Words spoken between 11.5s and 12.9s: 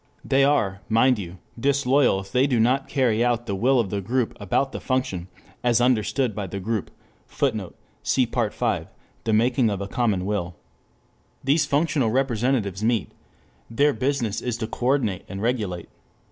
functional representatives